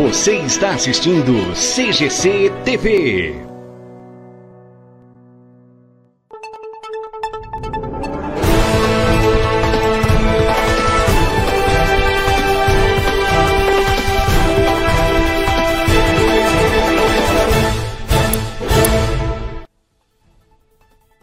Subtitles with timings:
[0.00, 3.34] Você está assistindo CGC TV.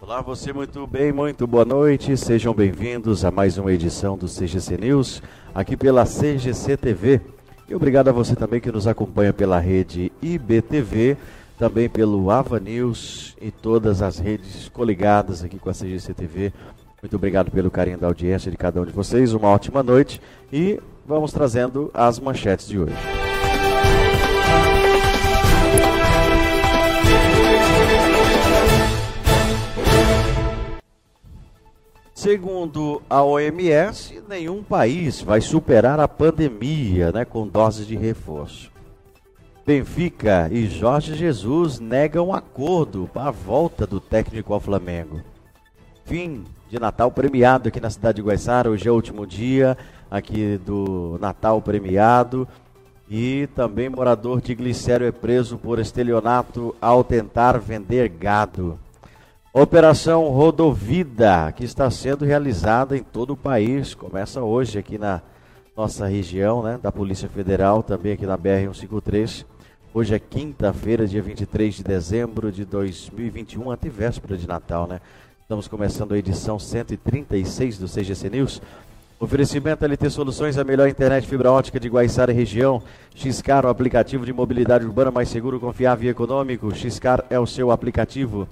[0.01, 2.17] Olá, você muito bem, muito boa noite.
[2.17, 7.34] Sejam bem-vindos a mais uma edição do CGC News, aqui pela CGC TV.
[7.67, 11.17] E obrigado a você também que nos acompanha pela rede IBTV,
[11.57, 16.53] também pelo Ava News e todas as redes coligadas aqui com a CGC TV.
[17.01, 19.33] Muito obrigado pelo carinho da audiência de cada um de vocês.
[19.33, 20.21] Uma ótima noite
[20.53, 23.24] e vamos trazendo as manchetes de hoje.
[32.25, 38.71] Segundo a OMS, nenhum país vai superar a pandemia né, com doses de reforço.
[39.63, 45.21] Benfica e Jorge Jesus negam acordo para a volta do técnico ao Flamengo.
[46.03, 48.71] Fim de Natal premiado aqui na cidade de Guaiçara.
[48.71, 49.77] Hoje é o último dia
[50.09, 52.47] aqui do Natal premiado.
[53.07, 58.79] E também morador de Glicério é preso por estelionato ao tentar vender gado.
[59.57, 65.21] Operação Rodovida, que está sendo realizada em todo o país, começa hoje aqui na
[65.77, 69.45] nossa região, né, da Polícia Federal, também aqui na BR-153.
[69.93, 74.99] Hoje é quinta-feira, dia 23 de dezembro de 2021, antevéspera de Natal, né?
[75.41, 78.61] Estamos começando a edição 136 do CGC News.
[79.17, 82.83] Oferecimento LT Soluções, a melhor internet fibra ótica de Guaiçara e região.
[83.15, 86.75] Xcar, o aplicativo de mobilidade urbana mais seguro, confiável e econômico.
[86.75, 88.45] Xcar é o seu aplicativo.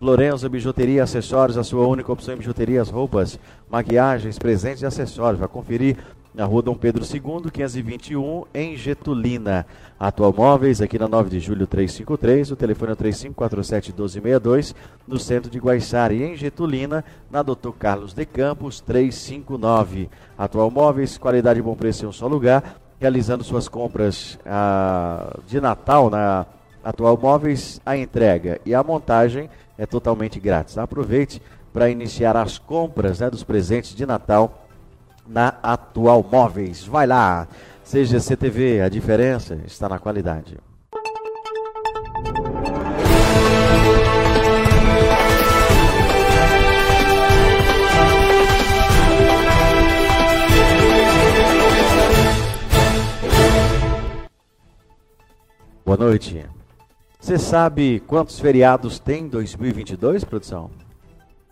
[0.00, 3.38] Lorenzo Bijuteria Acessórios, a sua única opção em bijuterias, roupas,
[3.70, 5.38] maquiagens, presentes e acessórios.
[5.38, 5.98] Vai conferir
[6.34, 9.66] na rua Dom Pedro II, 521, em Getulina.
[9.98, 14.74] Atual Móveis, aqui na 9 de julho 353, o telefone é 3547-1262,
[15.06, 16.14] no centro de Guaiçara.
[16.14, 20.08] E em Getulina, na Doutor Carlos de Campos, 359.
[20.38, 22.80] Atual Móveis, qualidade e bom preço em um só lugar.
[22.98, 26.46] Realizando suas compras ah, de Natal na
[26.82, 29.50] Atual Móveis, a entrega e a montagem
[29.80, 30.76] é totalmente grátis.
[30.76, 31.40] Aproveite
[31.72, 34.68] para iniciar as compras né, dos presentes de Natal
[35.26, 36.84] na Atual Móveis.
[36.84, 37.48] Vai lá,
[37.82, 40.58] CGC TV, a diferença está na qualidade.
[55.86, 56.59] Boa noite.
[57.20, 60.70] Você sabe quantos feriados tem 2022, produção?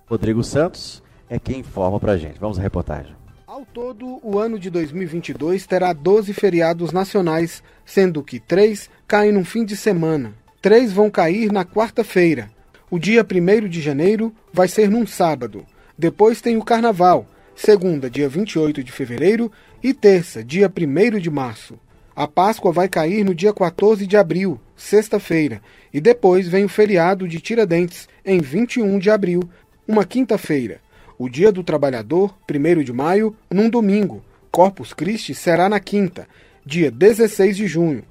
[0.07, 2.41] Rodrigo Santos é quem informa pra gente.
[2.41, 3.15] Vamos à reportagem.
[3.47, 9.45] Ao todo, o ano de 2022 terá 12 feriados nacionais, sendo que três caem no
[9.45, 10.33] fim de semana.
[10.63, 12.51] Três vão cair na quarta-feira.
[12.91, 15.67] O dia 1 de janeiro vai ser num sábado.
[15.99, 19.53] Depois tem o carnaval, segunda, dia 28 de fevereiro,
[19.83, 21.79] e terça, dia 1 de março.
[22.19, 25.63] A Páscoa vai cair no dia 14 de abril, sexta-feira,
[25.95, 29.49] e depois vem o feriado de Tiradentes, em 21 de abril,
[29.87, 30.81] uma quinta-feira.
[31.17, 34.21] O Dia do Trabalhador, 1 de maio, num domingo.
[34.51, 36.27] Corpus Christi será na quinta,
[36.67, 38.03] dia 16 de junho.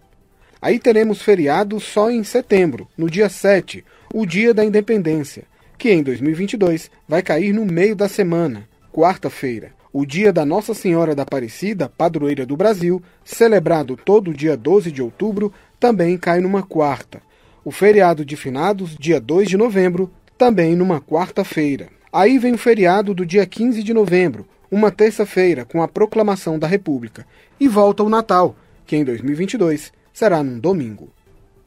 [0.62, 5.44] Aí teremos feriado só em setembro, no dia 7, o Dia da Independência,
[5.78, 9.77] que em 2022 vai cair no meio da semana, quarta-feira.
[9.92, 15.02] O dia da Nossa Senhora da Aparecida, padroeira do Brasil, celebrado todo dia 12 de
[15.02, 17.22] outubro, também cai numa quarta.
[17.64, 21.90] O feriado de finados, dia 2 de novembro, também numa quarta-feira.
[22.12, 26.68] Aí vem o feriado do dia 15 de novembro, uma terça-feira, com a proclamação da
[26.68, 27.26] República.
[27.60, 28.56] E volta o Natal,
[28.86, 31.10] que em 2022 será num domingo.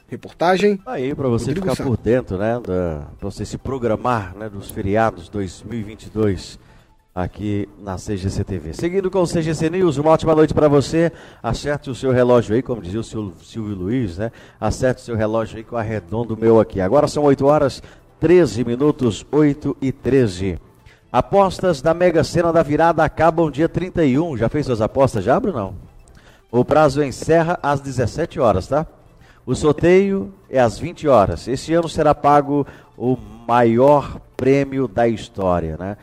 [0.09, 0.79] Reportagem.
[0.87, 5.29] Aí para você Rodrigo ficar por dentro, né, para você se programar, né, dos feriados
[5.29, 6.59] 2022
[7.15, 8.73] aqui na CGC TV.
[8.73, 11.13] Seguindo com o CGC News, uma ótima noite para você.
[11.43, 14.31] Acerte o seu relógio aí, como dizia o seu Silvio Luiz, né?
[14.61, 16.81] Acerte o seu relógio aí com a redondo meu aqui.
[16.81, 17.83] Agora são 8 horas
[18.21, 20.61] 13 minutos, 8 e 13.
[21.13, 24.37] Apostas da Mega Sena da virada acabam dia 31.
[24.37, 25.75] Já fez suas apostas já, Bruno?
[26.53, 28.87] O prazo encerra às 17 horas, tá?
[29.45, 31.49] O sorteio é às 20 horas.
[31.49, 32.67] Esse ano será pago
[32.97, 33.17] o
[33.49, 35.97] maior prêmio da história, né?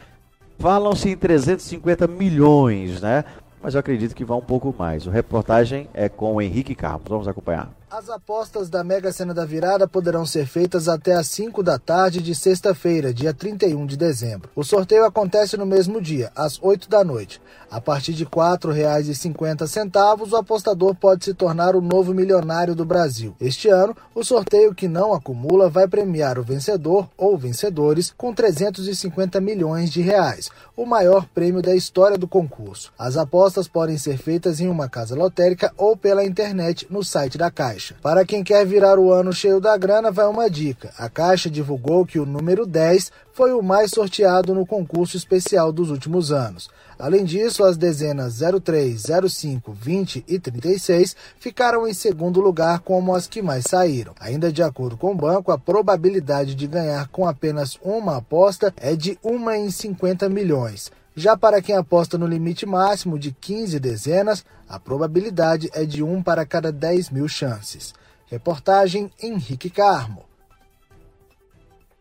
[0.60, 3.24] Falam-se em 350 milhões, né?
[3.62, 5.06] Mas eu acredito que vai um pouco mais.
[5.06, 7.08] O reportagem é com o Henrique Carlos.
[7.08, 7.77] Vamos acompanhar.
[7.90, 12.22] As apostas da Mega Sena da Virada poderão ser feitas até às 5 da tarde
[12.22, 14.50] de sexta-feira, dia 31 de dezembro.
[14.54, 17.42] O sorteio acontece no mesmo dia, às 8 da noite.
[17.72, 23.34] A partir de R$ 4,50, o apostador pode se tornar o novo milionário do Brasil.
[23.40, 29.40] Este ano, o sorteio que não acumula vai premiar o vencedor ou vencedores com 350
[29.40, 32.92] milhões de reais, o maior prêmio da história do concurso.
[33.00, 37.50] As apostas podem ser feitas em uma casa lotérica ou pela internet no site da
[37.50, 37.77] Caixa.
[37.78, 37.96] Caixa.
[38.02, 40.92] Para quem quer virar o ano cheio da grana, vai uma dica.
[40.98, 45.92] A Caixa divulgou que o número 10 foi o mais sorteado no concurso especial dos
[45.92, 46.70] últimos anos.
[46.98, 53.28] Além disso, as dezenas 03, 05, 20 e 36 ficaram em segundo lugar como as
[53.28, 54.16] que mais saíram.
[54.20, 58.96] Ainda de acordo com o banco, a probabilidade de ganhar com apenas uma aposta é
[58.96, 60.92] de 1 em 50 milhões.
[61.20, 66.22] Já para quem aposta no limite máximo de 15 dezenas, a probabilidade é de 1
[66.22, 67.92] para cada 10 mil chances.
[68.28, 70.26] Reportagem Henrique Carmo.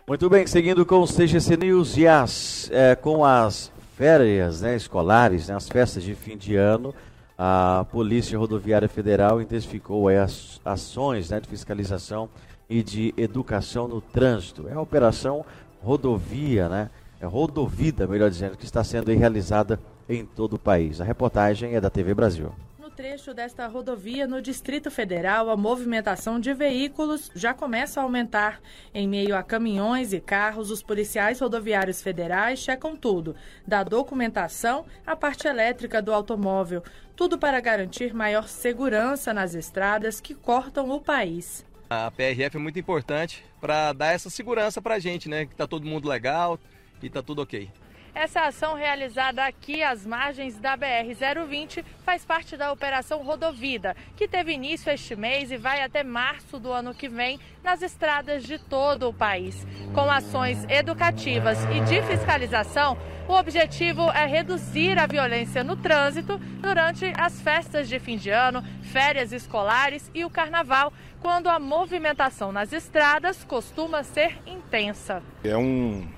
[0.06, 5.48] Muito bem, seguindo com o CGC News e as, é, com as férias né, escolares,
[5.48, 6.94] né, as festas de fim de ano,
[7.38, 12.28] a Polícia Rodoviária Federal intensificou as ações né, de fiscalização
[12.68, 14.68] e de educação no trânsito.
[14.68, 15.42] É a Operação
[15.82, 16.90] Rodovia, né?
[17.20, 21.00] É, rodovida, melhor dizendo, que está sendo realizada em todo o país.
[21.00, 22.52] A reportagem é da TV Brasil.
[22.78, 28.60] No trecho desta rodovia no Distrito Federal, a movimentação de veículos já começa a aumentar.
[28.94, 33.34] Em meio a caminhões e carros, os policiais rodoviários federais checam tudo,
[33.66, 36.82] da documentação à parte elétrica do automóvel,
[37.16, 41.64] tudo para garantir maior segurança nas estradas que cortam o país.
[41.88, 45.46] A PRF é muito importante para dar essa segurança para a gente, né?
[45.46, 46.58] Que está todo mundo legal,
[47.02, 47.70] e tá tudo ok.
[48.16, 54.52] Essa ação realizada aqui às margens da BR-020 faz parte da Operação Rodovida, que teve
[54.52, 59.06] início este mês e vai até março do ano que vem nas estradas de todo
[59.06, 59.66] o país.
[59.92, 62.96] Com ações educativas e de fiscalização,
[63.28, 68.64] o objetivo é reduzir a violência no trânsito durante as festas de fim de ano,
[68.80, 70.90] férias escolares e o carnaval,
[71.20, 75.22] quando a movimentação nas estradas costuma ser intensa.
[75.44, 76.15] É um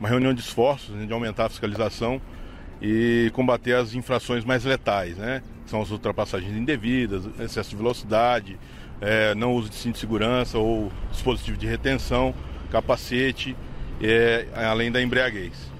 [0.00, 2.20] uma reunião de esforços né, de aumentar a fiscalização
[2.80, 5.42] e combater as infrações mais letais, né?
[5.66, 8.58] São as ultrapassagens indevidas, excesso de velocidade,
[9.00, 12.34] é, não uso de cinto de segurança ou dispositivo de retenção,
[12.70, 13.54] capacete,
[14.00, 15.70] é, além da embriaguez.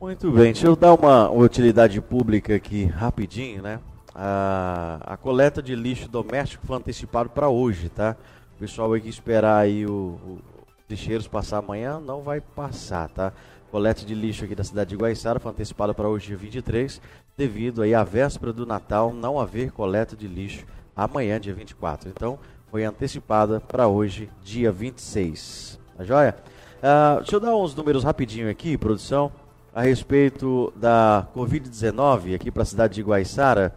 [0.00, 3.80] Muito bem, deixa eu dar uma utilidade pública aqui rapidinho, né?
[4.14, 8.16] A, a coleta de lixo doméstico foi antecipado para hoje, tá?
[8.56, 10.40] O pessoal vai que esperar aí o,
[10.90, 13.32] lixeiros passar amanhã, não vai passar, tá?
[13.70, 17.00] Coleta de lixo aqui da cidade de Guaiçara foi antecipada para hoje, dia 23,
[17.36, 20.66] devido aí à véspera do Natal não haver coleta de lixo
[20.96, 22.10] amanhã, dia 24.
[22.10, 22.38] Então,
[22.68, 25.78] foi antecipada para hoje, dia 26.
[25.96, 26.36] Tá joia?
[26.78, 29.30] Uh, deixa eu dar uns números rapidinho aqui, produção,
[29.72, 33.72] a respeito da Covid-19 aqui para a cidade de Guaiçara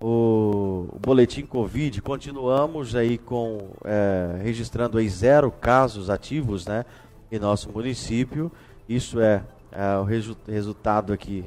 [0.00, 6.84] o, o, boletim Covid, continuamos aí com é, registrando aí zero casos ativos, né,
[7.30, 8.52] em nosso município.
[8.88, 11.44] Isso é, é o resu resultado aqui,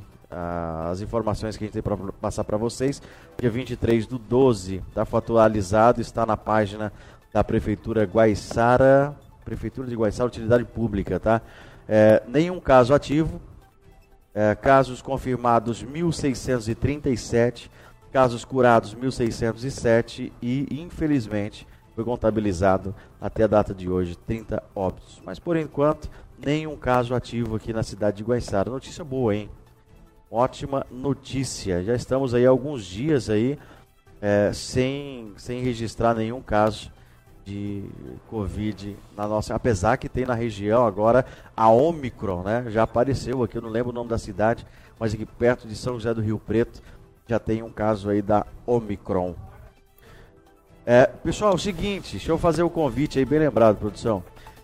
[0.90, 3.02] as informações que a gente tem para passar para vocês.
[3.40, 6.92] Dia 23 do 12, está atualizado, está na página
[7.32, 9.16] da Prefeitura Guaiçara,
[9.46, 11.42] Prefeitura de Guaiçara, Utilidade Pública, tá?
[11.88, 13.40] É, nenhum caso ativo,
[14.34, 17.70] é, casos confirmados 1.637
[18.12, 25.22] casos curados 1.607 e, infelizmente, foi contabilizado até a data de hoje 30 óbitos.
[25.26, 26.10] Mas, por enquanto,
[26.44, 28.70] nenhum caso ativo aqui na cidade de Guaiçara.
[28.70, 29.50] Notícia boa, hein?
[30.32, 31.84] Ótima notícia.
[31.84, 33.58] Já estamos aí alguns dias aí
[34.22, 36.92] é, sem, sem registrar nenhum caso
[37.46, 37.84] de
[38.28, 39.56] Covid na nossa.
[39.56, 41.26] Apesar que tem na região agora
[41.56, 42.66] a Omicron, né?
[42.70, 44.66] Já apareceu aqui, eu não lembro o nome da cidade,
[45.00, 46.82] mas aqui perto de São José do Rio Preto
[47.30, 49.36] já tem um caso aí da Omicron.
[50.84, 54.24] É, pessoal, é o seguinte, deixa eu fazer o convite aí, bem lembrado, produção.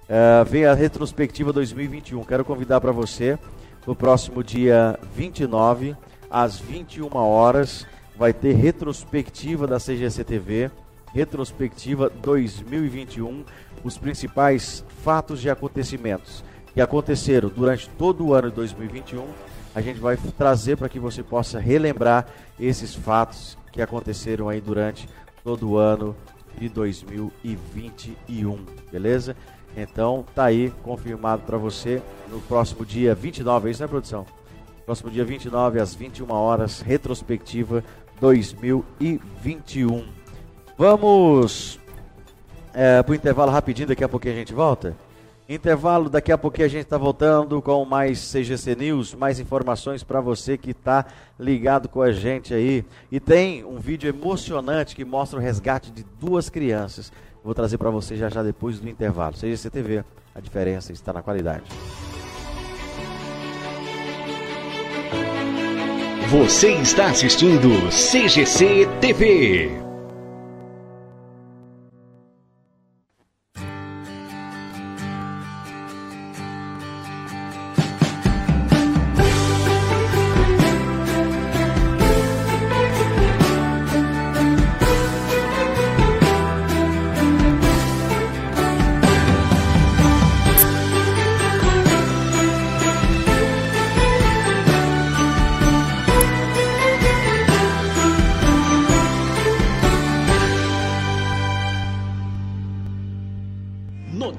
[0.09, 2.23] É, vem a retrospectiva 2021.
[2.23, 3.37] Quero convidar para você
[3.85, 5.95] no próximo dia 29,
[6.27, 7.85] às 21 horas,
[8.17, 10.71] vai ter retrospectiva da CGC TV,
[11.13, 13.45] retrospectiva 2021,
[13.83, 16.43] os principais fatos e acontecimentos
[16.73, 19.23] que aconteceram durante todo o ano de 2021
[19.75, 22.25] a gente vai trazer para que você possa relembrar
[22.57, 25.09] esses fatos que aconteceram aí durante
[25.43, 26.15] todo o ano
[26.57, 29.35] de 2021, beleza?
[29.75, 34.25] Então tá aí confirmado para você no próximo dia 29, é isso né, produção?
[34.85, 37.83] Próximo dia 29 às 21 horas, retrospectiva
[38.21, 40.07] 2021.
[40.77, 41.77] Vamos
[42.73, 44.95] é, para o intervalo rapidinho, daqui a pouquinho a gente volta.
[45.47, 50.19] Intervalo, daqui a pouquinho a gente está voltando com mais CGC News, mais informações para
[50.19, 51.05] você que está
[51.39, 52.83] ligado com a gente aí.
[53.11, 57.11] E tem um vídeo emocionante que mostra o resgate de duas crianças.
[57.43, 59.35] Vou trazer para você já já depois do intervalo.
[59.35, 61.63] CGC TV, a diferença está na qualidade.
[66.31, 69.84] Você está assistindo CGC TV.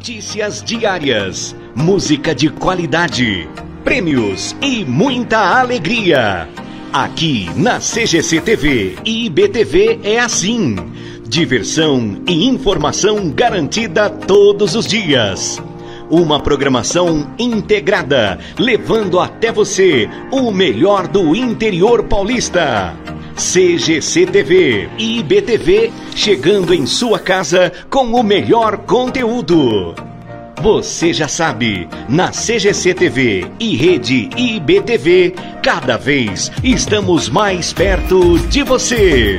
[0.06, 3.48] Notícias diárias, música de qualidade,
[3.82, 6.48] prêmios e muita alegria.
[6.92, 10.76] Aqui na CGC TV e IBTV é assim.
[11.26, 15.60] Diversão e informação garantida todos os dias.
[16.08, 22.94] Uma programação integrada, levando até você o melhor do interior paulista.
[23.36, 29.94] CGC TV e IBTV chegando em sua casa com o melhor conteúdo.
[30.62, 38.62] Você já sabe, na CGC TV e Rede IBTV, cada vez estamos mais perto de
[38.62, 39.38] você.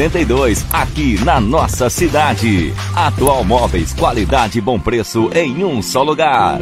[0.00, 2.72] 62, aqui na nossa cidade.
[2.96, 6.58] Atual Móveis, qualidade e bom preço em um só lugar.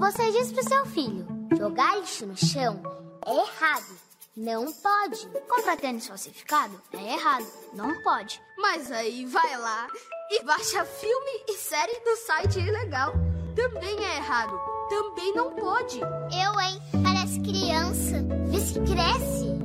[0.00, 2.82] Você diz pro seu filho: jogar lixo no chão
[3.24, 3.96] é errado.
[4.36, 5.28] Não pode.
[5.48, 7.46] Comprar tênis falsificado é errado.
[7.72, 8.40] Não pode.
[8.56, 9.86] Mas aí vai lá
[10.32, 13.12] e baixa filme e série do site ilegal.
[13.54, 14.58] Também é errado
[14.88, 16.00] também não pode.
[16.00, 16.80] Eu, hein?
[17.18, 18.24] Parece criança.
[18.46, 19.58] Vê se cresce.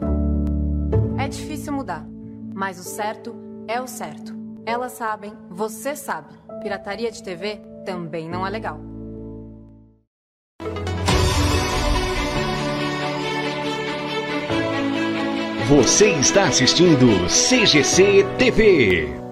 [1.20, 2.04] É difícil mudar,
[2.52, 3.36] mas o certo
[3.68, 4.34] é o certo.
[4.66, 6.34] Elas sabem, você sabe.
[6.64, 8.80] Pirataria de TV também não é legal.
[15.70, 19.23] Você está assistindo CGC TV.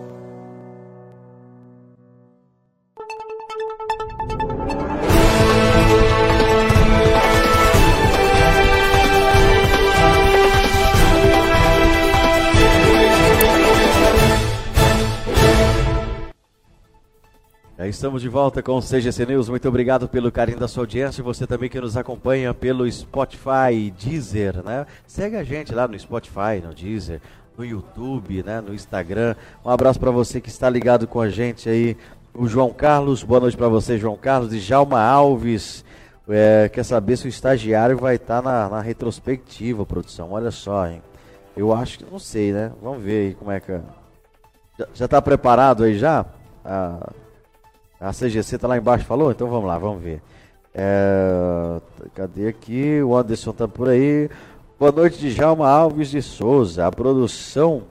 [17.91, 19.49] Estamos de volta com o CGC News.
[19.49, 21.21] Muito obrigado pelo carinho da sua audiência.
[21.21, 24.87] Você também que nos acompanha pelo Spotify, Deezer, né?
[25.05, 27.19] Segue a gente lá no Spotify, no Deezer,
[27.57, 28.61] no YouTube, né?
[28.61, 29.35] No Instagram.
[29.63, 31.97] Um abraço para você que está ligado com a gente aí.
[32.33, 34.53] O João Carlos, boa noite para você, João Carlos.
[34.53, 35.83] E Jalma Alves,
[36.29, 40.31] é, quer saber se o estagiário vai estar tá na, na, retrospectiva, produção.
[40.31, 41.01] Olha só, hein?
[41.57, 42.71] Eu acho que, não sei, né?
[42.81, 43.73] Vamos ver aí como é que.
[43.73, 43.81] É.
[44.93, 46.25] Já está preparado aí já?
[46.63, 47.09] Ah,
[48.01, 49.31] a CGC tá lá embaixo, falou?
[49.31, 50.23] Então vamos lá, vamos ver.
[50.73, 51.79] É,
[52.15, 52.99] cadê aqui?
[53.03, 54.27] O Anderson tá por aí.
[54.79, 56.87] Boa noite, Djalma Alves de Souza.
[56.87, 57.83] A produção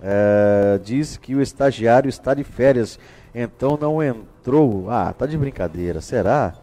[0.00, 2.96] é, diz que o estagiário está de férias,
[3.34, 4.88] então não entrou.
[4.88, 6.54] Ah, tá de brincadeira, será?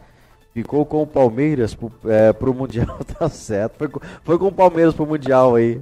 [0.53, 3.79] Ficou com o Palmeiras pro, é, pro Mundial, tá certo.
[3.79, 5.81] Foi com, foi com o Palmeiras pro Mundial aí.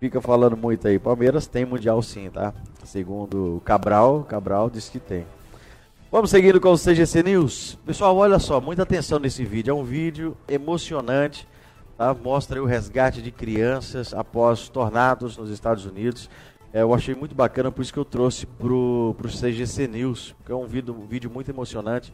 [0.00, 0.98] Fica falando muito aí.
[0.98, 2.54] Palmeiras tem Mundial sim, tá?
[2.84, 5.26] Segundo o Cabral, Cabral disse que tem.
[6.10, 7.78] Vamos seguindo com o CGC News.
[7.84, 9.72] Pessoal, olha só, muita atenção nesse vídeo.
[9.72, 11.46] É um vídeo emocionante,
[11.98, 12.14] tá?
[12.14, 16.30] Mostra o resgate de crianças após tornados nos Estados Unidos.
[16.72, 20.50] É, eu achei muito bacana, por isso que eu trouxe pro, pro CGC News, porque
[20.50, 22.10] é um vídeo, um vídeo muito emocionante,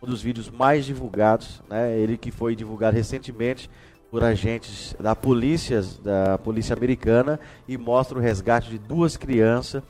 [0.00, 1.98] um dos vídeos mais divulgados, né?
[1.98, 3.68] Ele que foi divulgado recentemente
[4.08, 9.82] por agentes da polícia, da polícia americana, e mostra o resgate de duas crianças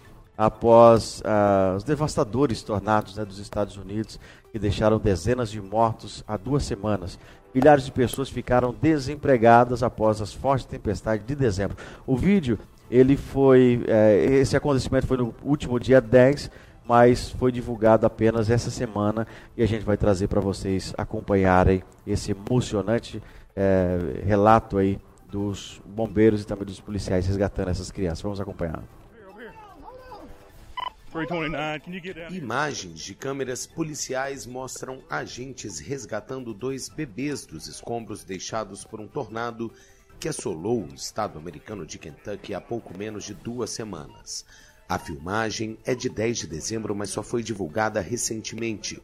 [0.44, 4.18] após ah, os devastadores tornados né, dos Estados Unidos
[4.50, 7.16] que deixaram dezenas de mortos há duas semanas.
[7.54, 11.76] Milhares de pessoas ficaram desempregadas após as fortes tempestades de dezembro.
[12.04, 12.58] O vídeo,
[12.90, 16.50] ele foi, eh, esse acontecimento foi no último dia 10,
[16.84, 22.32] mas foi divulgado apenas essa semana e a gente vai trazer para vocês acompanharem esse
[22.32, 23.22] emocionante
[23.54, 24.98] eh, relato aí
[25.30, 28.22] dos bombeiros e também dos policiais resgatando essas crianças.
[28.22, 28.82] Vamos acompanhar.
[32.30, 39.70] Imagens de câmeras policiais mostram agentes resgatando dois bebês dos escombros deixados por um tornado
[40.18, 44.46] que assolou o estado americano de Kentucky há pouco menos de duas semanas.
[44.88, 49.02] A filmagem é de 10 de dezembro, mas só foi divulgada recentemente.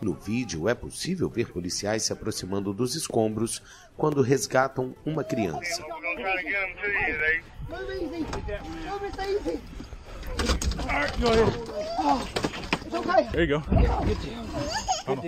[0.00, 3.62] No vídeo é possível ver policiais se aproximando dos escombros
[3.96, 5.84] quando resgatam uma criança.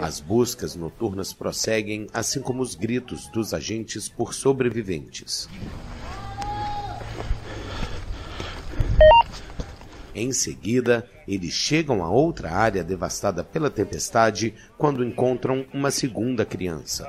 [0.00, 5.48] As buscas noturnas prosseguem, assim como os gritos dos agentes por sobreviventes.
[10.14, 17.06] Em seguida, eles chegam a outra área devastada pela tempestade quando encontram uma segunda criança.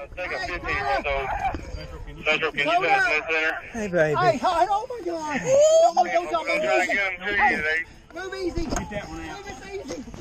[3.73, 4.15] Hey, baby.
[4.15, 5.41] Hey, oh my God.
[5.85, 7.96] Oh my God.
[8.13, 8.67] Move easy.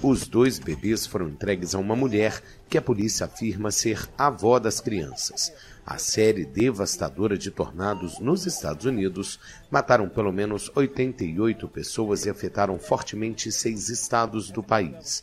[0.02, 4.58] Os dois bebês foram entregues a uma mulher que a polícia afirma ser a avó
[4.58, 5.52] das crianças.
[5.84, 9.40] A série devastadora de tornados nos Estados Unidos
[9.70, 15.22] mataram pelo menos 88 pessoas e afetaram fortemente seis estados do país.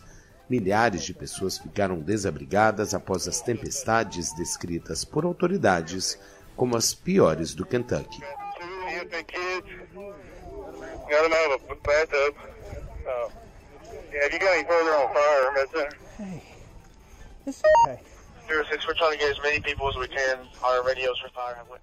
[0.49, 6.17] Milhares de pessoas ficaram desabrigadas após as tempestades descritas por autoridades
[6.55, 8.21] como as piores do Kentucky.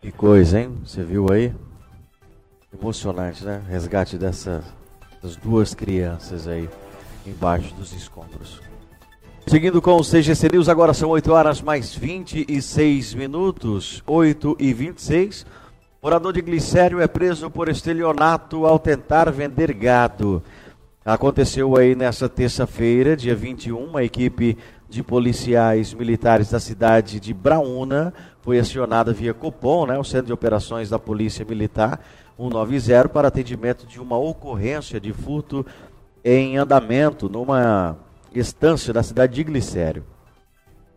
[0.01, 0.81] Que coisa, hein?
[0.85, 1.53] Você viu aí?
[2.73, 3.63] Emocionante, né?
[3.69, 4.65] Resgate dessas
[5.43, 6.69] duas crianças aí
[7.27, 8.61] embaixo dos escombros.
[9.47, 15.45] Seguindo com o CGC News, agora são 8 horas mais 26 minutos, 8 e 26.
[16.03, 20.43] Morador de Glicério é preso por estelionato ao tentar vender gado.
[21.05, 28.13] Aconteceu aí nessa terça-feira, dia 21, uma equipe de policiais militares da cidade de Braúna
[28.43, 32.01] foi acionada via Copom, né, o Centro de Operações da Polícia Militar
[32.37, 35.65] 190, para atendimento de uma ocorrência de furto
[36.23, 37.97] em andamento numa
[38.35, 40.05] estância da cidade de Glicério.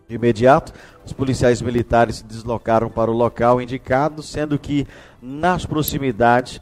[0.09, 0.73] De imediato,
[1.05, 4.85] os policiais militares se deslocaram para o local indicado, sendo que
[5.21, 6.59] nas proximidades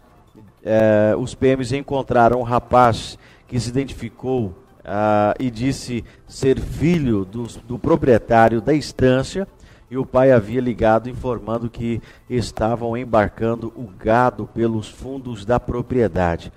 [0.63, 3.17] eh, os PMs encontraram um rapaz
[3.51, 9.45] que se identificou ah, e disse ser filho do, do proprietário da estância
[9.89, 16.49] e o pai havia ligado informando que estavam embarcando o gado pelos fundos da propriedade.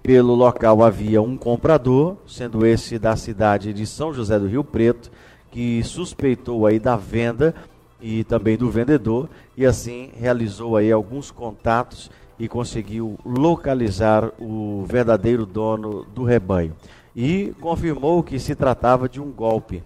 [0.00, 5.10] Pelo local havia um comprador, sendo esse da cidade de São José do Rio Preto,
[5.50, 7.52] que suspeitou aí da venda
[8.00, 15.44] e também do vendedor e assim realizou aí alguns contatos e conseguiu localizar o verdadeiro
[15.44, 16.74] dono do rebanho
[17.14, 19.82] e confirmou que se tratava de um golpe.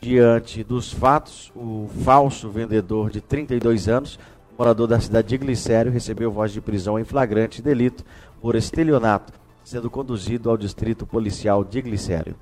[0.00, 4.18] Diante dos fatos, o falso vendedor de 32 anos,
[4.56, 8.04] morador da cidade de Glicério, recebeu voz de prisão em flagrante delito
[8.40, 9.32] por estelionato,
[9.64, 12.36] sendo conduzido ao distrito policial de Glicério.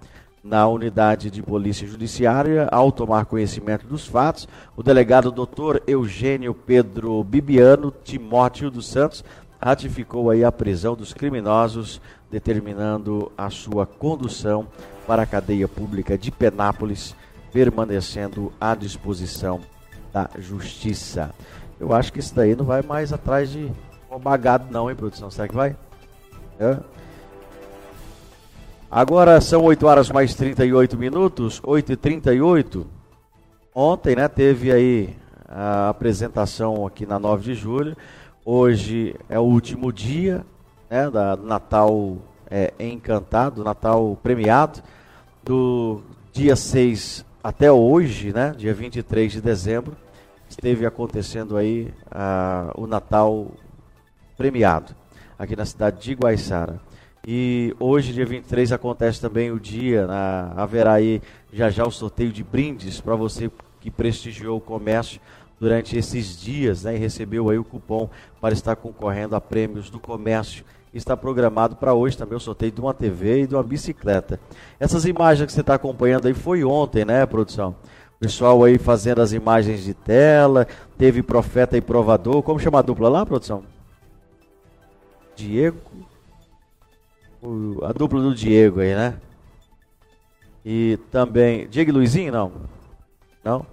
[0.47, 5.83] Na unidade de polícia judiciária, ao tomar conhecimento dos fatos, o delegado Dr.
[5.89, 9.25] Eugênio Pedro Bibiano Timóteo dos Santos
[9.61, 14.69] ratificou aí a prisão dos criminosos, determinando a sua condução
[15.05, 17.17] para a cadeia pública de Penápolis,
[17.53, 19.61] permanecendo à disposição
[20.13, 21.35] da justiça.
[21.81, 23.69] Eu acho que isso daí não vai mais atrás de
[24.23, 25.29] bagado não, hein, produção?
[25.29, 25.77] Será que vai?
[26.61, 26.79] É.
[28.90, 32.96] Agora são 8 horas mais 38 minutos, 8 e 38
[33.79, 35.14] Ontem, né, teve aí
[35.46, 37.94] a apresentação aqui na 9 de julho.
[38.42, 40.46] Hoje é o último dia
[40.88, 42.16] né, da Natal
[42.51, 44.81] é, Encantado, Natal premiado,
[45.44, 46.01] do
[46.33, 49.94] dia 6 até hoje, né, dia 23 de dezembro,
[50.49, 51.92] esteve acontecendo aí
[52.77, 53.49] o Natal
[54.38, 54.94] premiado,
[55.38, 56.81] aqui na cidade de Guaiçara.
[57.27, 61.21] E hoje, dia 23, acontece também o dia, na, haverá aí
[61.53, 65.21] já já o sorteio de brindes para você que prestigiou o comércio
[65.59, 68.09] durante esses dias né, e recebeu aí o cupom
[68.41, 72.81] para estar concorrendo a prêmios do comércio está programado para hoje também o sorteio de
[72.81, 74.41] uma TV e de uma bicicleta.
[74.79, 77.75] Essas imagens que você está acompanhando aí foi ontem, né, produção?
[78.17, 82.43] O pessoal aí fazendo as imagens de tela, teve profeta e provador.
[82.43, 83.65] Como chama a dupla lá, produção?
[85.35, 85.77] Diego.
[87.47, 89.15] O, a dupla do Diego aí, né?
[90.65, 91.69] E também.
[91.69, 92.53] Diego e Luizinho, não?
[93.45, 93.65] Não?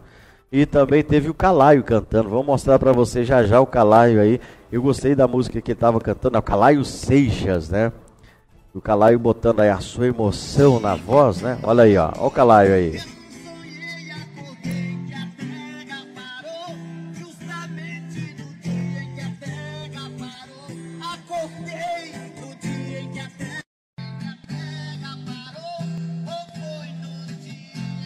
[0.52, 2.30] E também teve o Calaio cantando.
[2.30, 4.40] Vou mostrar para você já já o Calaio aí.
[4.72, 7.92] Eu gostei da música que ele estava cantando, é o Calaio Seixas, né?
[8.76, 11.58] O Calaio botando aí a sua emoção na voz, né?
[11.64, 12.12] Olha aí, ó.
[12.16, 13.02] Olha o Calaio aí.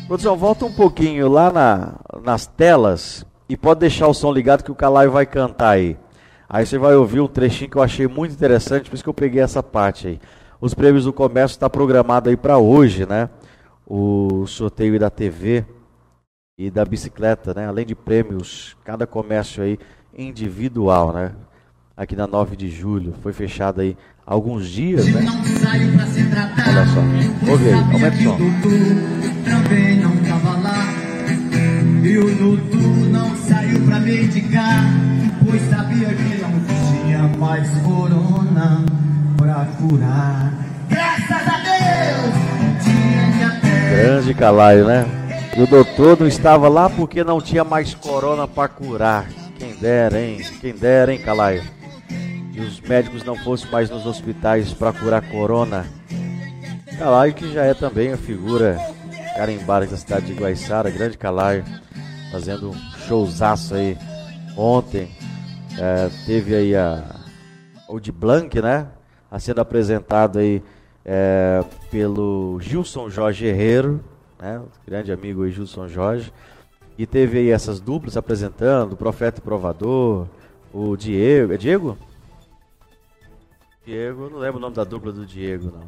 [0.08, 4.72] Produção, volta um pouquinho lá na, nas telas e pode deixar o som ligado que
[4.72, 5.98] o Calaio vai cantar aí.
[6.48, 9.13] Aí você vai ouvir um trechinho que eu achei muito interessante, por isso que eu
[9.13, 10.20] peguei essa parte aí.
[10.62, 13.30] Os prêmios do comércio está programado aí para hoje, né?
[13.86, 15.65] O sorteio da TV
[16.58, 17.67] e da bicicleta, né?
[17.67, 19.78] Além de prêmios, cada comércio aí
[20.17, 21.36] individual, né?
[21.98, 25.26] Aqui na 9 de julho, foi fechado aí alguns dias, né?
[26.68, 27.50] Olha só.
[27.50, 28.38] Ouve aí, aumenta o som.
[29.46, 30.94] Também não tava lá.
[32.04, 34.84] E o Dudu não saiu pra medicar.
[35.46, 38.86] Pois sabia que não tinha mais corona
[39.38, 40.54] pra curar.
[40.90, 42.84] Graças a Deus!
[42.84, 43.90] Tinha até.
[43.90, 45.06] Grande calaio, né?
[45.56, 49.26] E o doutor não estava lá porque não tinha mais corona para curar.
[49.58, 50.42] Quem dera, hein?
[50.62, 51.63] Quem dera, hein, Calaio?
[52.58, 55.86] E os médicos não fossem mais nos hospitais para curar corona.
[56.98, 58.80] Calaio que já é também a figura
[59.36, 61.63] carimbada da cidade de Guaiçara, grande Calaio,
[62.32, 62.74] fazendo um
[63.08, 63.96] showzaço aí
[64.58, 65.08] ontem.
[65.78, 67.04] É, teve aí a,
[67.88, 68.88] o de Blanc, né?
[69.30, 70.63] A sendo apresentado aí
[71.06, 74.04] é, pelo Gilson Jorge Herrero,
[74.41, 74.60] né?
[74.88, 76.34] grande amigo aí, Gilson Jorge.
[76.98, 80.26] E teve aí essas duplas apresentando, o Profeta e Provador,
[80.74, 81.54] o Diego.
[81.54, 81.96] É Diego?
[83.88, 85.88] Diego, não lembro o nome da dupla do Diego, não.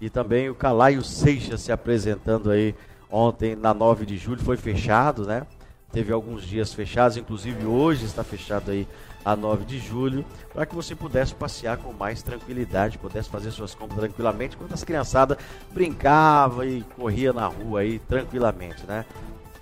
[0.00, 2.74] E também o Calaio Seixas se apresentando aí
[3.10, 5.46] ontem na 9 de julho, foi fechado, né?
[5.92, 8.88] Teve alguns dias fechados, inclusive hoje está fechado aí
[9.22, 13.74] a 9 de julho, para que você pudesse passear com mais tranquilidade, pudesse fazer suas
[13.74, 15.36] compras tranquilamente, quando as criançadas
[15.74, 19.04] brincavam e corria na rua aí tranquilamente, né?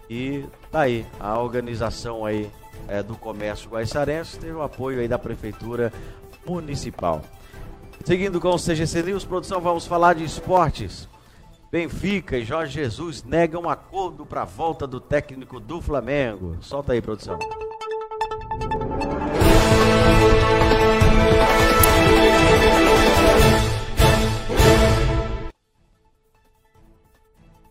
[0.09, 2.49] E tá aí, a organização aí
[2.87, 5.93] é, do comércio guaiçarense teve o apoio aí da prefeitura
[6.47, 7.21] municipal.
[8.05, 11.09] Seguindo com o CGC News, produção, vamos falar de esportes.
[11.73, 16.59] Benfica e Jorge Jesus negam acordo para a volta do técnico do Flamengo.
[16.61, 17.39] Solta aí, produção.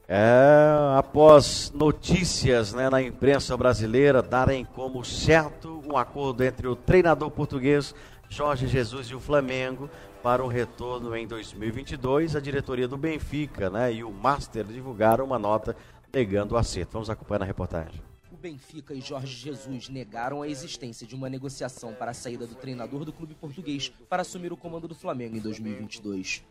[0.08, 7.30] É, após notícias né, na imprensa brasileira darem como certo um acordo entre o treinador
[7.30, 7.94] português
[8.30, 9.88] Jorge Jesus e o Flamengo
[10.24, 15.38] para o retorno em 2022, a diretoria do Benfica né, e o Master divulgaram uma
[15.38, 15.76] nota
[16.14, 16.94] negando o acerto.
[16.94, 18.02] Vamos acompanhar na reportagem.
[18.32, 22.56] O Benfica e Jorge Jesus negaram a existência de uma negociação para a saída do
[22.56, 26.42] treinador do clube português para assumir o comando do Flamengo em 2022.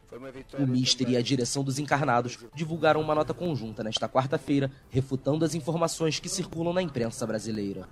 [0.58, 5.54] O Mister e a direção dos encarnados divulgaram uma nota conjunta nesta quarta-feira, refutando as
[5.54, 7.88] informações que circulam na imprensa brasileira.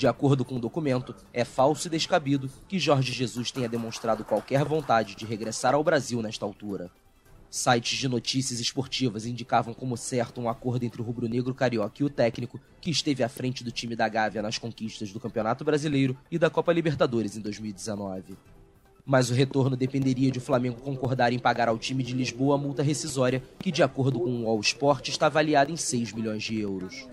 [0.00, 4.64] De acordo com o documento, é falso e descabido que Jorge Jesus tenha demonstrado qualquer
[4.64, 6.90] vontade de regressar ao Brasil nesta altura.
[7.50, 12.08] Sites de notícias esportivas indicavam como certo um acordo entre o rubro-negro carioca e o
[12.08, 16.38] técnico, que esteve à frente do time da Gávea nas conquistas do Campeonato Brasileiro e
[16.38, 18.38] da Copa Libertadores em 2019.
[19.04, 22.58] Mas o retorno dependeria de o Flamengo concordar em pagar ao time de Lisboa a
[22.58, 26.58] multa rescisória, que, de acordo com o All Sport, está avaliada em 6 milhões de
[26.58, 27.06] euros.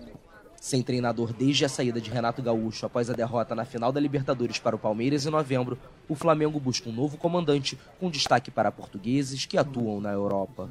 [0.60, 4.58] Sem treinador desde a saída de Renato Gaúcho após a derrota na final da Libertadores
[4.58, 9.46] para o Palmeiras em novembro, o Flamengo busca um novo comandante com destaque para portugueses
[9.46, 10.68] que atuam na Europa.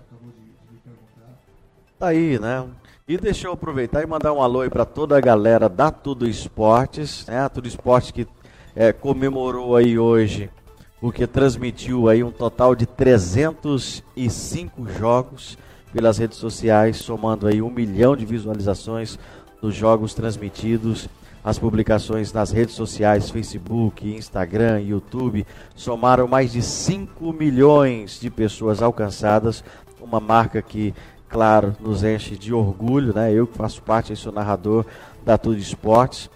[1.98, 2.68] Tá aí, né?
[3.08, 6.28] E deixa eu aproveitar e mandar um alô aí para toda a galera da Tudo
[6.28, 7.40] Esportes, né?
[7.40, 8.28] A Tudo Esportes que
[8.76, 10.52] é, comemorou aí hoje,
[11.00, 15.58] porque transmitiu aí um total de 305 jogos
[15.94, 19.18] pelas redes sociais, somando aí um milhão de visualizações
[19.62, 21.08] dos jogos transmitidos,
[21.44, 28.82] as publicações nas redes sociais, Facebook, Instagram, YouTube, somaram mais de 5 milhões de pessoas
[28.82, 29.64] alcançadas,
[30.02, 30.94] uma marca que,
[31.30, 33.34] claro, nos enche de orgulho, né?
[33.34, 34.86] Eu que faço parte, sou narrador
[35.26, 36.30] da Tudo Esportes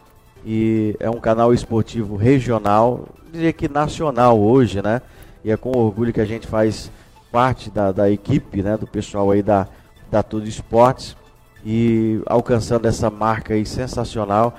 [0.45, 5.01] e é um canal esportivo regional, diria que nacional hoje, né?
[5.43, 6.91] e é com orgulho que a gente faz
[7.31, 9.67] parte da, da equipe, né, do pessoal aí da,
[10.09, 11.15] da Tudo Esportes
[11.65, 14.55] e alcançando essa marca aí sensacional,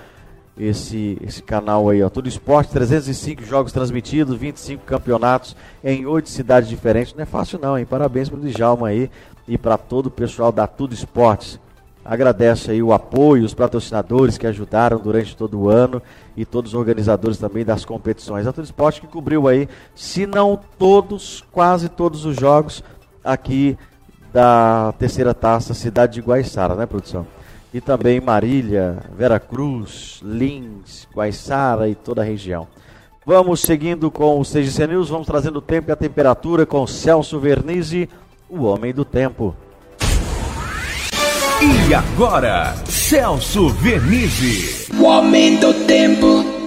[0.58, 6.68] esse, esse canal aí, ó, Tudo Esporte, 305 jogos transmitidos, 25 campeonatos em oito cidades
[6.68, 7.86] diferentes, não é fácil não, hein?
[7.86, 9.10] Parabéns para o Djalma aí
[9.48, 11.58] e para todo o pessoal da Tudo Esportes.
[12.04, 16.02] Agradece aí o apoio, os patrocinadores que ajudaram durante todo o ano
[16.36, 18.46] e todos os organizadores também das competições.
[18.46, 22.82] A Tudo Esporte que cobriu aí, se não todos, quase todos os jogos
[23.24, 23.78] aqui
[24.32, 27.26] da terceira taça Cidade de Guaiçara, né, produção?
[27.72, 32.66] E também Marília, Vera Cruz, Lins, Guaiçara e toda a região.
[33.24, 37.38] Vamos seguindo com o CGC News, vamos trazendo o tempo e a temperatura com Celso
[37.38, 38.08] Vernizzi,
[38.48, 39.54] o homem do tempo.
[41.62, 44.92] E agora, Celso Vernizzi.
[44.92, 46.61] O homem do tempo.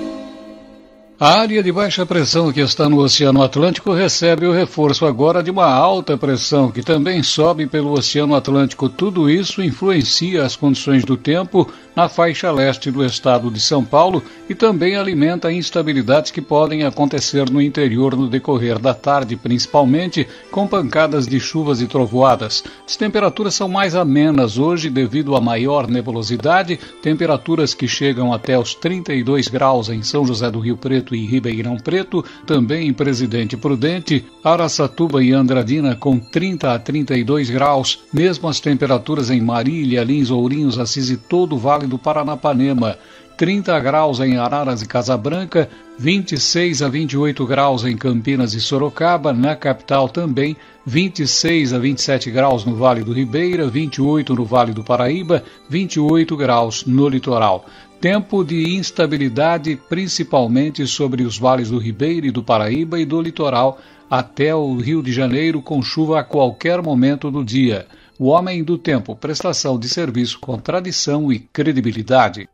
[1.18, 5.50] A área de baixa pressão que está no Oceano Atlântico recebe o reforço agora de
[5.50, 8.90] uma alta pressão que também sobe pelo Oceano Atlântico.
[8.90, 14.22] Tudo isso influencia as condições do tempo na faixa leste do estado de São Paulo
[14.50, 20.68] e também alimenta instabilidades que podem acontecer no interior no decorrer da tarde, principalmente com
[20.68, 22.62] pancadas de chuvas e trovoadas.
[22.86, 28.76] As temperaturas são mais amenas hoje devido à maior nebulosidade, temperaturas que chegam até os
[28.76, 33.56] 32 graus em São José do Rio Preto Preto e Ribeirão Preto, também em Presidente
[33.56, 40.32] Prudente, Araçatuba e Andradina com 30 a 32 graus, mesmo as temperaturas em Marília, Lins,
[40.32, 42.98] Ourinhos, Assis e todo o Vale do Paranapanema.
[43.38, 49.56] 30 graus em Araras e Casabranca, 26 a 28 graus em Campinas e Sorocaba, na
[49.56, 55.44] capital também, 26 a 27 graus no Vale do Ribeira, 28 no Vale do Paraíba,
[55.70, 57.66] 28 graus no litoral.
[58.00, 63.80] Tempo de instabilidade, principalmente sobre os vales do Ribeira e do Paraíba e do litoral,
[64.10, 67.88] até o Rio de Janeiro, com chuva a qualquer momento do dia.
[68.20, 72.48] O Homem do Tempo, prestação de serviço com tradição e credibilidade.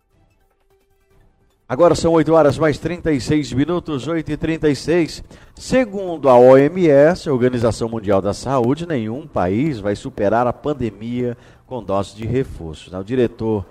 [1.72, 5.24] Agora são 8 horas mais 36 minutos, 8 e 36.
[5.56, 11.82] Segundo a OMS, a Organização Mundial da Saúde, nenhum país vai superar a pandemia com
[11.82, 12.94] doses de reforço.
[12.94, 13.66] O diretor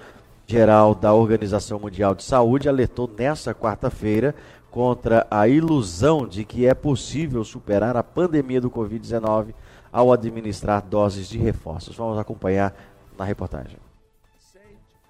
[0.50, 4.34] geral da Organização Mundial de Saúde alertou nesta quarta-feira
[4.68, 9.54] contra a ilusão de que é possível superar a pandemia do Covid-19
[9.92, 11.94] ao administrar doses de reforços.
[11.96, 12.74] Vamos acompanhar
[13.16, 13.76] na reportagem.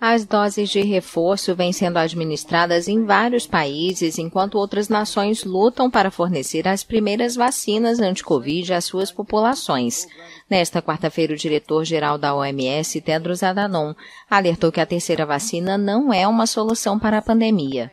[0.01, 6.11] As doses de reforço vêm sendo administradas em vários países, enquanto outras nações lutam para
[6.11, 10.09] fornecer as primeiras vacinas anti-Covid às suas populações.
[10.49, 13.95] Nesta quarta-feira, o diretor-geral da OMS, Tedros Adhanom,
[14.31, 17.93] alertou que a terceira vacina não é uma solução para a pandemia.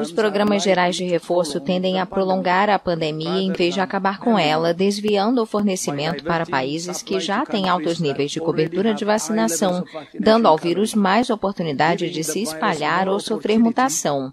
[0.00, 4.38] Os programas gerais de reforço tendem a prolongar a pandemia em vez de acabar com
[4.38, 9.84] ela, desviando o fornecimento para países que já têm altos níveis de cobertura de vacinação,
[10.20, 14.32] dando ao vírus mais oportunidade de se espalhar ou sofrer mutação.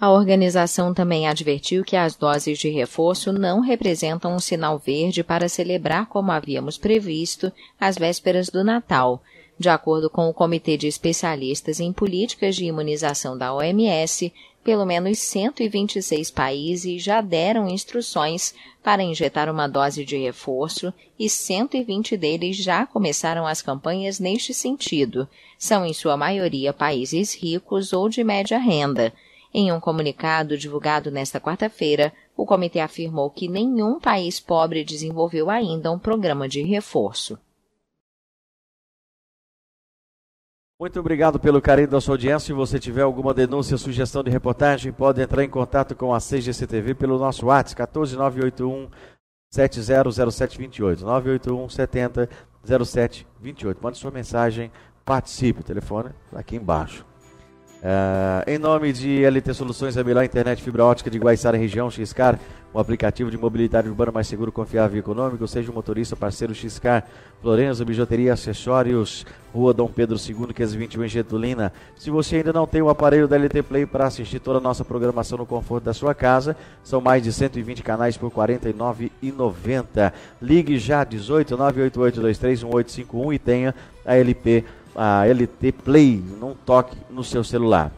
[0.00, 5.48] A organização também advertiu que as doses de reforço não representam um sinal verde para
[5.48, 9.22] celebrar como havíamos previsto as vésperas do Natal.
[9.58, 15.18] De acordo com o Comitê de Especialistas em Políticas de Imunização da OMS, pelo menos
[15.18, 22.86] 126 países já deram instruções para injetar uma dose de reforço e 120 deles já
[22.86, 25.28] começaram as campanhas neste sentido.
[25.58, 29.12] São, em sua maioria, países ricos ou de média renda.
[29.52, 35.90] Em um comunicado divulgado nesta quarta-feira, o comitê afirmou que nenhum país pobre desenvolveu ainda
[35.90, 37.36] um programa de reforço.
[40.80, 42.46] Muito obrigado pelo carinho da sua audiência.
[42.46, 46.94] Se você tiver alguma denúncia, sugestão de reportagem, pode entrar em contato com a CGCTV
[46.94, 48.88] pelo nosso WhatsApp, 14981
[49.50, 51.04] 700728.
[51.04, 52.28] 981 70
[52.64, 53.82] 0728.
[53.82, 54.70] Mande sua mensagem,
[55.04, 55.62] participe.
[55.62, 57.04] O telefone aqui embaixo.
[57.78, 62.36] Uh, em nome de LT Soluções, a melhor internet fibra ótica de Guaiçara região, Xcar,
[62.74, 67.06] um aplicativo de mobilidade urbana mais seguro, confiável e econômico, seja um motorista parceiro Xcar,
[67.40, 71.72] Florença, Bijuteria, Acessórios, Rua Dom Pedro II, 521 em Getulina.
[71.96, 74.84] Se você ainda não tem o aparelho da LT Play para assistir toda a nossa
[74.84, 80.12] programação no conforto da sua casa, são mais de 120 canais por R$ 49,90.
[80.42, 83.72] Ligue já 18 988 e tenha
[84.04, 84.64] a LP
[85.00, 87.92] a LT Play, não toque no seu celular.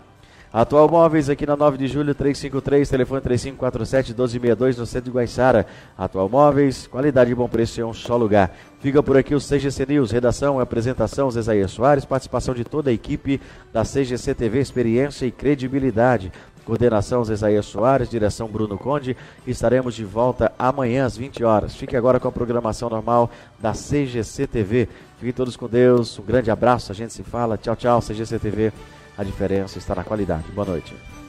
[0.52, 5.64] Atual Móveis aqui na 9 de julho, 353, telefone 3547-1262 no centro de Guaiçara.
[5.96, 8.54] Atual Móveis, qualidade e bom preço em um só lugar.
[8.80, 13.40] Fica por aqui o CGC News, redação apresentação Zezaia Soares, participação de toda a equipe
[13.72, 16.32] da CGC TV, experiência e credibilidade.
[16.64, 19.16] Coordenação Zezaia Soares, direção Bruno Conde.
[19.46, 21.74] Estaremos de volta amanhã às 20 horas.
[21.74, 24.88] Fique agora com a programação normal da CGC TV.
[25.18, 26.18] Fiquem todos com Deus.
[26.18, 27.58] Um grande abraço, a gente se fala.
[27.58, 28.72] Tchau, tchau, CGC TV.
[29.16, 30.50] A diferença está na qualidade.
[30.52, 31.19] Boa noite.